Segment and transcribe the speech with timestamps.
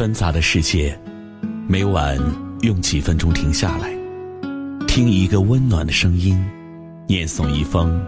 [0.00, 0.98] 纷杂的世界，
[1.68, 2.18] 每晚
[2.62, 3.90] 用几分钟停下来，
[4.86, 6.42] 听一个温暖的声音，
[7.06, 8.00] 念诵一封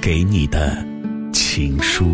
[0.00, 0.82] 给你的
[1.34, 2.06] 情书。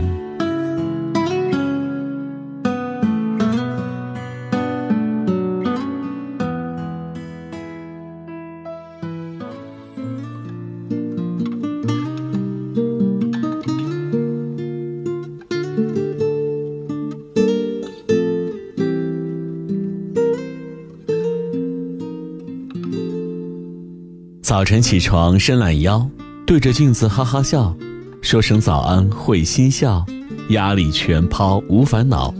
[24.52, 26.06] 早晨起床伸懒腰，
[26.46, 27.74] 对着镜子哈哈笑，
[28.20, 30.04] 说声早安会心笑，
[30.50, 32.34] 压力全抛无烦恼，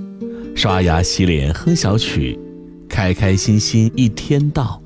[0.55, 2.39] 刷牙洗脸哼小曲，
[2.87, 4.79] 开开心心一天到，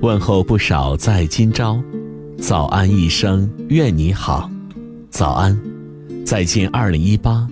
[0.00, 1.78] 问候不少在今朝，
[2.38, 4.50] 早安一声愿你好，
[5.10, 5.60] 早安，
[6.24, 7.46] 再见二零一八，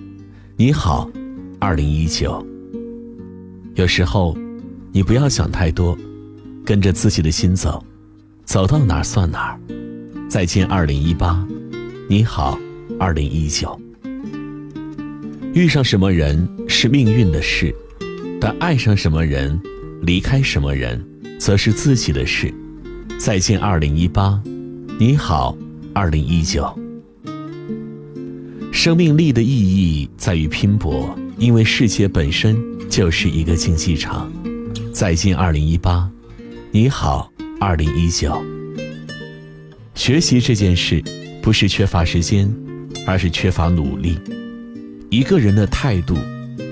[0.57, 1.07] 你好，
[1.59, 2.43] 二零一九。
[3.75, 4.35] 有时候，
[4.91, 5.95] 你不要想太多，
[6.65, 7.85] 跟着自己的心走。
[8.47, 9.61] 走到哪儿算哪儿，
[10.31, 11.45] 再见二零一八，
[12.09, 12.57] 你好
[12.97, 13.79] 二零一九。
[15.53, 17.75] 遇上什么人是命运的事，
[18.41, 19.61] 但爱上什么人，
[20.03, 21.05] 离开什么人，
[21.41, 22.55] 则是自己的事。
[23.19, 24.41] 再见二零一八，
[24.97, 25.59] 你好
[25.93, 26.73] 二零一九。
[28.71, 32.57] 生命力的意义在于拼搏，因为世界本身
[32.89, 34.33] 就是一个竞技场。
[34.93, 36.09] 再见二零一八，
[36.71, 37.29] 你好。
[37.59, 38.45] 二零一九，
[39.95, 41.03] 学习这件事，
[41.41, 42.53] 不是缺乏时间，
[43.07, 44.19] 而是缺乏努力。
[45.11, 46.15] 一个人的态度，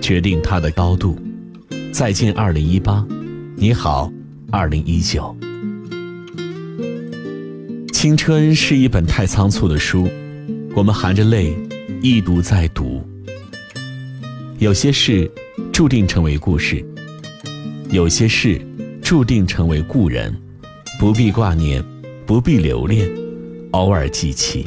[0.03, 1.19] 决定他的高度。
[1.91, 3.05] 再见，二零一八，
[3.57, 4.13] 你好，
[4.51, 5.35] 二零一九。
[7.91, 10.07] 青春是一本太仓促的书，
[10.77, 11.57] 我们含着泪，
[12.03, 13.03] 一读再读。
[14.59, 15.31] 有些事，
[15.73, 16.85] 注定成为故事；
[17.89, 18.61] 有些事，
[19.03, 20.35] 注定成为故人。
[20.99, 21.85] 不必挂念，
[22.25, 23.11] 不必留恋，
[23.73, 24.65] 偶尔记起。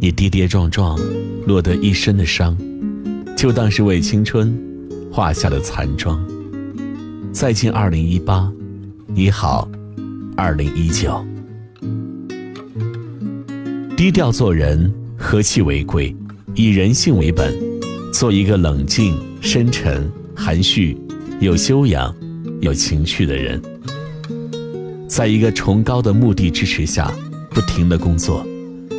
[0.00, 0.98] 你跌跌撞撞，
[1.46, 2.56] 落得一身的伤，
[3.36, 4.56] 就当是为青春
[5.12, 6.24] 画下的残妆。
[7.32, 8.50] 再见，二零一八，
[9.08, 9.68] 你好，
[10.36, 11.22] 二零一九。
[13.96, 16.14] 低调做人，和气为贵，
[16.54, 17.52] 以人性为本，
[18.12, 20.96] 做一个冷静、深沉、含蓄、
[21.40, 22.14] 有修养、
[22.60, 23.60] 有情趣的人。
[25.14, 27.08] 在一个崇高的目的支持下，
[27.50, 28.44] 不停的工作，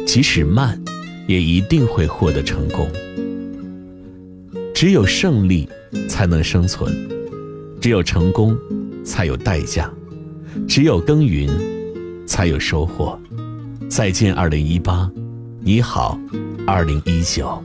[0.08, 0.82] 即使慢，
[1.28, 2.90] 也一定会获得成功。
[4.74, 5.68] 只有胜利
[6.08, 6.96] 才能生存，
[7.82, 8.58] 只有成功
[9.04, 9.92] 才有代价，
[10.66, 11.50] 只有耕耘
[12.26, 13.20] 才有收获。
[13.90, 15.12] 再见，二零一八，
[15.60, 16.18] 你好，
[16.66, 17.62] 二零一九。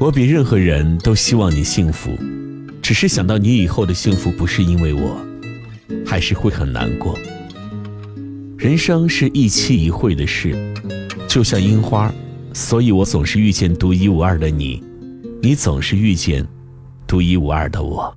[0.00, 2.18] 我比任何人都希望你幸福，
[2.82, 5.27] 只是想到你以后的幸福不是因为我。
[6.04, 7.18] 还是会很难过。
[8.56, 10.54] 人生是一期一会的事，
[11.28, 12.12] 就像樱花，
[12.52, 14.82] 所以我总是遇见独一无二的你，
[15.40, 16.46] 你总是遇见
[17.06, 18.12] 独一无二的我。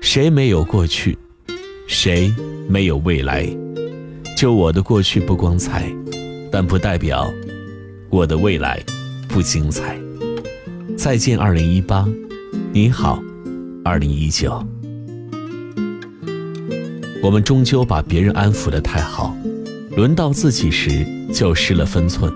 [0.00, 1.16] 谁没有过去？
[1.86, 2.34] 谁
[2.68, 3.48] 没有未来？
[4.36, 5.94] 就我的过去不光彩，
[6.50, 7.32] 但不代表
[8.10, 8.82] 我的未来
[9.28, 9.96] 不精彩。
[10.96, 12.08] 再见，二零一八，
[12.72, 13.22] 你好，
[13.84, 14.71] 二零一九。
[17.22, 19.32] 我们终究把别人安抚的太好，
[19.96, 22.32] 轮到自己时就失了分寸。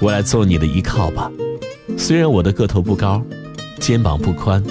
[0.00, 1.30] 我来做你的依靠吧，
[1.96, 3.22] 虽然我的个头不高，
[3.78, 4.64] 肩膀不宽，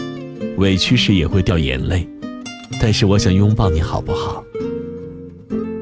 [0.58, 2.10] 委屈时也会掉眼泪，
[2.82, 4.44] 但是我想拥抱你好不好？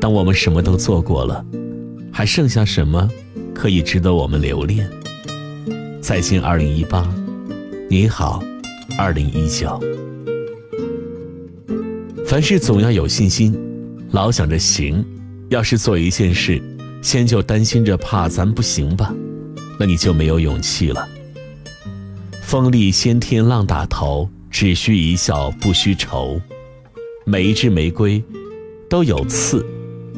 [0.01, 1.43] 当我们什么都做过了，
[2.11, 3.09] 还剩下什么
[3.53, 4.89] 可以值得我们留恋？
[6.01, 7.09] 再见，二零一八，
[7.89, 8.43] 你好，
[8.97, 9.79] 二零一九。
[12.35, 13.57] 凡事总要有信心，
[14.11, 15.05] 老想着行。
[15.47, 16.61] 要是做一件事，
[17.01, 19.15] 先就担心着怕咱不行吧，
[19.79, 21.07] 那你就没有勇气了。
[22.41, 26.37] 风力先天浪打头，只需一笑不须愁。
[27.23, 28.21] 每一支玫瑰
[28.89, 29.65] 都有刺，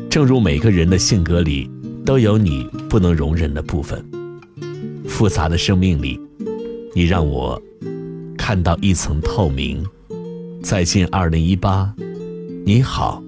[0.10, 1.70] 正如每个人的性格里
[2.04, 4.04] 都有你不能容忍的部分。
[5.08, 6.20] 复杂的生命里，
[6.96, 7.62] 你让我
[8.36, 9.86] 看到一层透明。
[10.64, 11.94] 再见，二零一八，
[12.68, 13.24] 你好，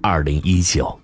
[0.00, 0.98] 二零一九。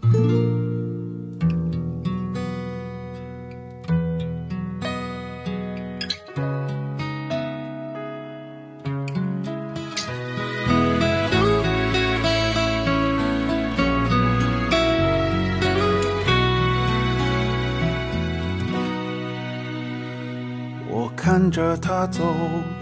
[20.89, 21.13] 我。
[21.15, 22.25] 看着他走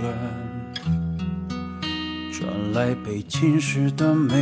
[0.00, 0.14] 远，
[2.38, 4.34] 传来被侵蚀的美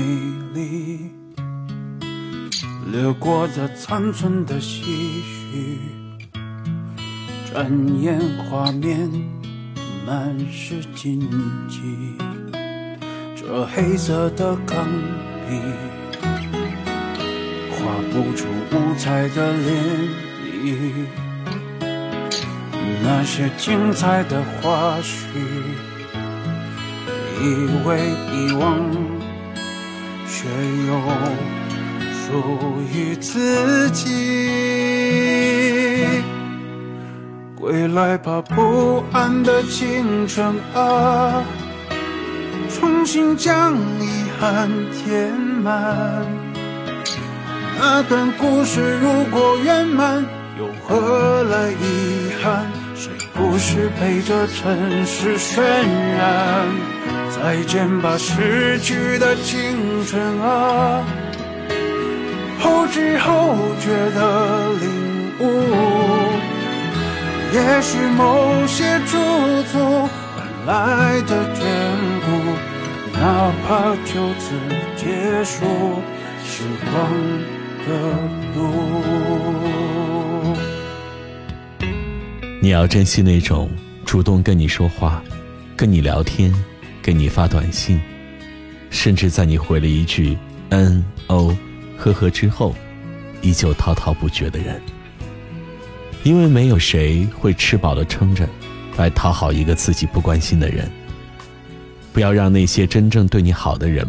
[0.53, 1.13] 丽，
[2.91, 4.83] 掠过的残存的唏
[5.23, 5.79] 嘘，
[7.53, 8.21] 转眼
[8.51, 9.09] 画面
[10.05, 11.21] 满是荆
[11.69, 12.17] 棘，
[13.37, 14.85] 这黑色的钢
[15.49, 15.55] 笔
[17.71, 19.71] 画不出五彩的涟
[20.65, 21.07] 漪。
[23.05, 25.15] 那些精彩的花絮，
[27.41, 27.45] 以
[27.87, 28.63] 为遗忘，
[30.27, 30.49] 却
[30.87, 30.91] 又
[32.13, 32.27] 属
[32.93, 34.05] 于自己。
[37.57, 41.43] 归来吧，不安的青春啊，
[42.71, 46.27] 重新将遗憾填满。
[47.79, 50.25] 那段故事如果圆满，
[50.59, 52.67] 又何来遗憾？
[52.95, 56.67] 谁不是被这尘世渲染？
[57.35, 61.05] 再见吧，逝去的青春啊！
[62.61, 65.43] 后知后觉的领悟，
[67.53, 69.19] 也许某些驻
[69.71, 69.79] 足
[70.09, 71.61] 换来的眷
[72.25, 72.27] 顾，
[73.13, 74.55] 哪怕就此
[74.97, 75.67] 结束
[76.45, 76.95] 时光
[77.87, 77.89] 的
[78.55, 78.59] 路。
[82.63, 83.69] 你要珍惜那种
[84.07, 85.23] 主动跟你说话、
[85.77, 86.51] 跟你聊天、
[87.05, 88.01] 给你发短信，
[88.89, 90.39] 甚至在你回了一句
[90.73, 91.55] “嗯哦
[91.99, 92.75] 呵呵”之后，
[93.43, 94.81] 依旧滔滔不绝的人。
[96.23, 98.49] 因为没有谁会吃饱了撑着，
[98.97, 100.91] 来讨好一个自己不关心的人。
[102.15, 104.09] 不要让那些真正对你好的人，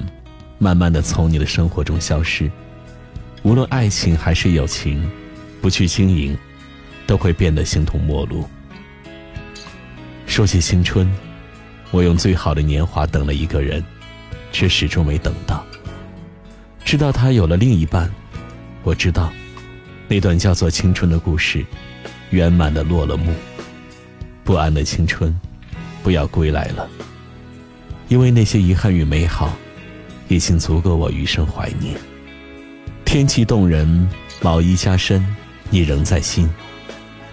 [0.57, 2.49] 慢慢的从你的生活中消失。
[3.43, 5.07] 无论爱情还是友情，
[5.61, 6.37] 不去经营。
[7.07, 8.49] 都会变得形同陌路。
[10.25, 11.07] 说起青春，
[11.91, 13.83] 我用最好的年华等了一个人，
[14.51, 15.65] 却始终没等到。
[16.83, 18.11] 知道他有了另一半，
[18.83, 19.31] 我知道，
[20.07, 21.65] 那段叫做青春的故事，
[22.29, 23.33] 圆满的落了幕。
[24.43, 25.33] 不安的青春，
[26.03, 26.87] 不要归来了。
[28.07, 29.51] 因为那些遗憾与美好，
[30.27, 31.95] 已经足够我余生怀念。
[33.03, 34.07] 天气动人，
[34.41, 35.25] 毛衣加身，
[35.71, 36.47] 你仍在心。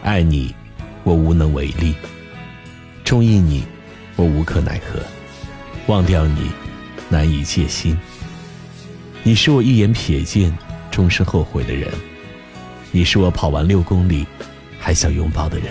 [0.03, 0.55] 爱你，
[1.05, 1.93] 我无能为力；
[3.05, 3.65] 中意你，
[4.17, 5.01] 我无可奈何；
[5.87, 6.51] 忘掉你，
[7.09, 7.99] 难以戒心。
[9.23, 10.57] 你是我一眼瞥见，
[10.91, 11.91] 终身后悔的人；
[12.91, 14.27] 你是我跑完六公里，
[14.79, 15.69] 还想拥抱的人；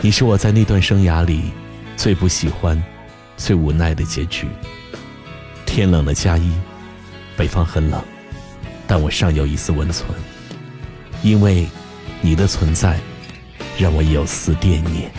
[0.00, 1.52] 你是我在那段生涯里
[1.96, 2.82] 最不喜欢、
[3.36, 4.46] 最无奈的结局。
[5.66, 6.52] 天冷了加衣，
[7.36, 8.02] 北方很冷，
[8.86, 10.08] 但我尚有一丝温存，
[11.22, 11.66] 因为。
[12.20, 12.98] 你的存在，
[13.78, 15.12] 让我有丝惦念。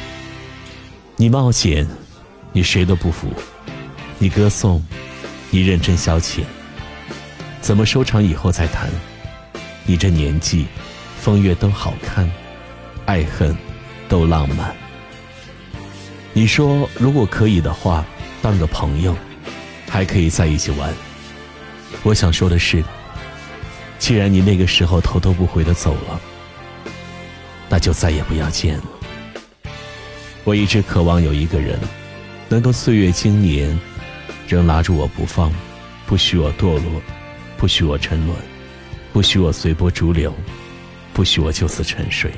[1.18, 1.88] 你冒险，
[2.52, 3.30] 你谁都不服；
[4.20, 4.84] 你歌颂，
[5.50, 6.42] 你认真消遣。
[7.62, 8.90] 怎么收场以后再谈？
[9.86, 10.66] 你这年纪，
[11.22, 12.30] 风月都好看，
[13.06, 13.56] 爱恨
[14.10, 14.76] 都浪漫。
[16.34, 18.04] 你说如果可以的话，
[18.42, 19.16] 当个朋友，
[19.88, 20.94] 还可以在一起玩。
[22.04, 22.84] 我想说的是，
[24.00, 26.20] 既然你那个时候头都不回的走了。
[27.70, 28.84] 那就再也不要见了。
[30.46, 31.80] 我一直渴望有一个人，
[32.48, 33.78] 能够岁月经年，
[34.48, 35.52] 仍拉住我不放，
[36.06, 37.02] 不许我堕落，
[37.58, 38.38] 不许我沉沦，
[39.12, 40.32] 不许我随波逐流，
[41.14, 42.32] 不许我就此沉睡。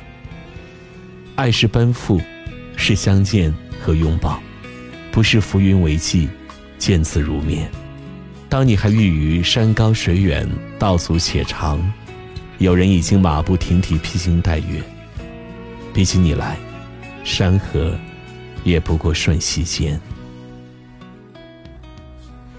[1.35, 2.21] 爱是奔赴，
[2.77, 4.41] 是相见和拥抱，
[5.11, 6.29] 不是浮云为寄，
[6.77, 7.69] 见字如面。
[8.47, 10.49] 当你还欲于山高水远，
[10.79, 11.77] 道阻且长，
[12.59, 14.81] 有人已经马不停蹄，披星戴月。
[15.93, 16.55] 比起你来，
[17.27, 17.93] 山河
[18.63, 19.99] 也不过瞬息间。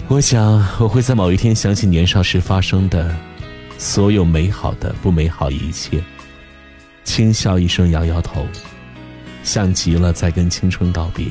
[0.09, 3.17] 我想我会在某一天想起年少时发生的
[3.79, 6.03] 所有美好的、不美好一切，
[7.03, 8.47] 轻笑一声，摇摇头，
[9.43, 11.27] 像极了在跟青春告别，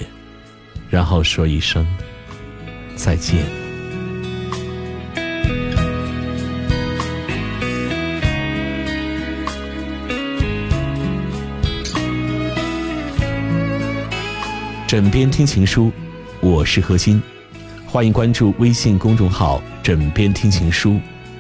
[0.89, 1.85] 然后说一声
[2.95, 3.45] 再见。
[14.87, 15.91] 枕边听情书，
[16.39, 17.21] 我是何欣，
[17.85, 20.97] 欢迎关注微信公众号“枕边听情书”，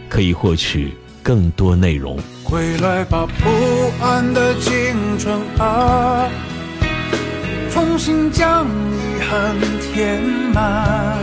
[0.09, 2.19] 可以获取更多内容。
[2.43, 4.73] 回来吧，不安的青
[5.17, 6.29] 春啊，
[7.71, 9.55] 重新将遗憾
[9.93, 10.21] 填
[10.53, 11.17] 满。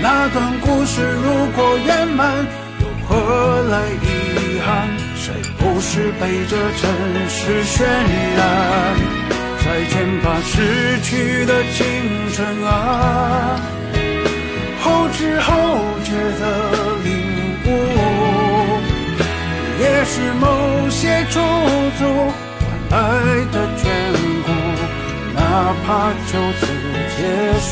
[0.00, 2.34] 那段故事如果圆满，
[2.80, 4.88] 又何来遗憾？
[5.14, 8.96] 谁不是被这尘世渲染？
[9.64, 11.78] 再见吧，逝去的青
[12.32, 13.60] 春啊！
[14.82, 15.52] 后知后
[16.02, 16.42] 觉的
[17.04, 17.08] 领
[17.66, 17.68] 悟，
[19.78, 21.38] 也是某些驻
[21.98, 22.00] 足
[22.58, 22.98] 换来
[23.52, 23.80] 的眷
[24.44, 24.48] 顾，
[25.34, 25.38] 哪
[25.86, 25.88] 怕
[26.26, 26.60] 就此
[27.16, 27.18] 结
[27.60, 27.68] 束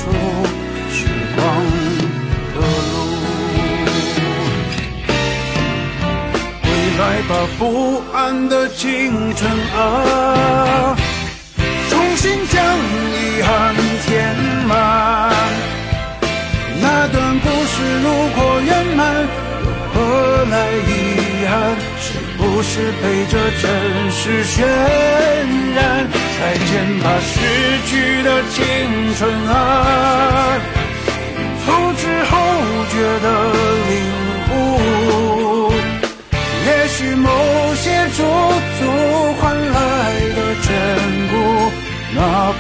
[0.93, 0.97] 时
[1.35, 1.39] 光
[2.55, 2.57] 的
[2.93, 2.97] 路。
[6.63, 6.67] 归
[6.99, 7.63] 来吧，不
[8.13, 8.17] 安
[8.49, 9.77] 的青春啊！
[12.19, 12.59] 心将
[13.15, 14.35] 遗憾填
[14.67, 14.75] 满，
[16.83, 19.01] 那段故事如果圆满，
[19.63, 19.97] 又何
[20.51, 20.55] 来
[20.89, 20.91] 遗
[21.47, 21.55] 憾？
[22.01, 23.71] 是不是陪着尘
[24.11, 24.57] 世渲
[25.77, 25.79] 染？
[26.41, 27.31] 再见吧，逝
[27.87, 27.91] 去
[28.25, 28.57] 的青
[29.17, 30.59] 春啊！
[31.65, 32.33] 后知后
[32.91, 33.27] 觉的
[33.89, 33.95] 领
[34.51, 34.57] 悟，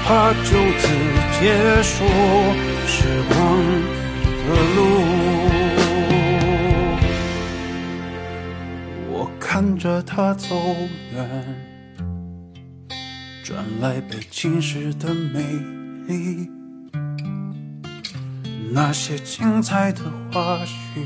[0.09, 0.88] 怕就此
[1.38, 2.03] 结束
[2.87, 3.37] 时光
[4.49, 4.79] 的路，
[9.12, 10.57] 我看着他走
[11.12, 11.45] 远，
[13.45, 15.43] 转来被侵蚀的美
[16.07, 16.49] 丽，
[18.73, 20.00] 那些精彩的
[20.33, 21.03] 花絮，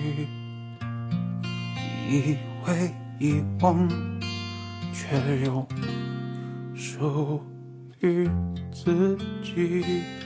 [2.09, 2.37] 以
[2.69, 3.89] 为遗忘，
[4.93, 5.67] 却又
[6.77, 7.43] 属。
[8.03, 8.29] 于
[8.73, 10.22] 自己。